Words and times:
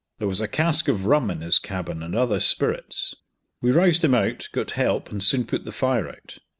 There 0.17 0.27
was 0.27 0.41
a 0.41 0.47
cask 0.47 0.87
of 0.87 1.05
rum 1.05 1.29
in 1.29 1.41
his 1.41 1.59
cabin 1.59 2.01
and 2.01 2.15
other 2.15 2.39
spirits. 2.39 3.13
We 3.61 3.69
roused 3.69 4.03
him 4.03 4.15
out, 4.15 4.49
got 4.51 4.71
help, 4.71 5.11
and 5.11 5.23
soon 5.23 5.45
put 5.45 5.63
the 5.63 5.71
fire 5.71 6.09
out. 6.09 6.39